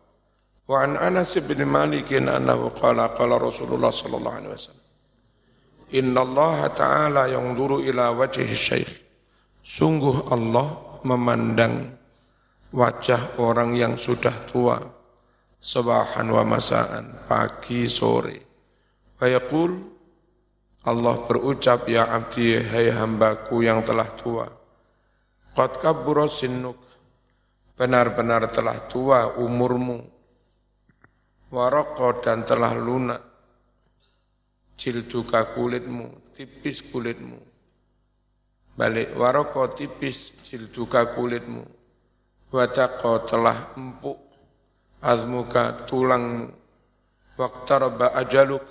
wa 0.67 0.83
an 0.83 0.99
Anas 0.99 1.39
bin 1.43 1.63
Malik 1.67 2.11
annahu 2.15 2.75
qala 2.75 3.15
qala 3.15 3.39
Rasulullah 3.39 3.91
sallallahu 3.91 4.37
alaihi 4.43 4.53
wasallam 4.53 4.85
Inna 5.95 6.27
Allah 6.27 6.67
Ta'ala 6.75 7.23
yang 7.31 7.55
duru 7.55 7.79
ila 7.79 8.11
wajhi 8.11 8.43
syekh. 8.51 8.91
Sungguh 9.63 10.35
Allah 10.35 10.99
memandang 11.07 11.95
wajah 12.75 13.39
orang 13.39 13.79
yang 13.79 13.95
sudah 13.95 14.35
tua 14.51 14.83
sebahan 15.63 16.27
wa 16.27 16.43
masaan 16.43 17.27
pagi 17.27 17.87
sore 17.87 18.43
Fayaqul 19.19 19.73
Allah 20.87 21.17
berucap 21.27 21.91
ya 21.91 22.07
abdi 22.07 22.59
hai 22.63 22.95
hambaku 22.95 23.67
yang 23.67 23.83
telah 23.83 24.07
tua 24.15 24.47
qad 25.55 25.73
kabbura 25.83 26.31
sinnuk 26.31 26.79
benar-benar 27.75 28.47
telah 28.55 28.79
tua 28.87 29.35
umurmu 29.35 30.16
waroko 31.57 32.21
dan 32.21 32.45
telah 32.45 32.77
lunak. 32.77 33.25
Jilduka 34.77 35.57
kulitmu 35.57 36.37
tipis 36.37 36.85
kulitmu. 36.85 37.41
Balik 38.77 39.17
waroko 39.17 39.65
tipis 39.73 40.37
jilduka 40.45 41.17
kulitmu. 41.17 41.65
Wadako 42.53 43.25
telah 43.25 43.73
empuk. 43.73 44.21
Azmuka 45.01 45.89
tulangmu. 45.89 46.53
Waktarba 47.41 48.13
ajaluk 48.21 48.65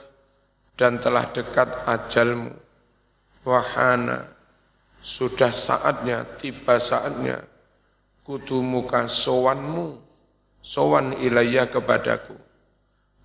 dan 0.78 1.02
telah 1.02 1.26
dekat 1.34 1.69
ajalmu. 1.89 2.54
Wahana 3.45 4.26
sudah 5.06 5.54
saatnya, 5.54 6.26
tiba 6.41 6.82
saatnya. 6.82 7.45
Kudumuka 8.26 9.06
sowanmu 9.06 10.02
Sowan 10.65 11.21
ilayya 11.21 11.69
kepadaku 11.69 12.44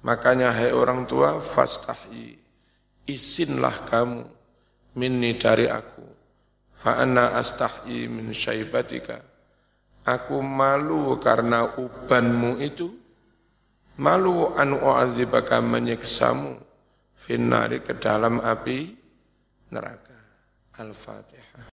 Makanya 0.00 0.52
hai 0.56 0.72
orang 0.72 1.04
tua 1.04 1.36
fastahi. 1.40 2.38
Isinlah 3.04 3.76
kamu. 3.88 4.22
Minni 4.96 5.38
dari 5.38 5.70
aku. 5.70 6.02
Fa'ana 6.74 7.36
astahi 7.36 8.08
min 8.08 8.32
syaibatika. 8.32 9.20
Aku 10.08 10.40
malu 10.40 11.20
karena 11.20 11.76
ubanmu 11.76 12.56
itu, 12.58 12.88
malu 14.00 14.56
anu 14.56 14.80
u'adzibaka 14.80 15.60
menyiksamu. 15.60 16.56
Finnari 17.14 17.84
ke 17.84 18.00
dalam 18.00 18.40
api 18.40 18.96
neraka. 19.70 20.16
Al-Fatihah. 20.80 21.39